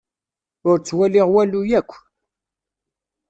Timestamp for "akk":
1.79-1.91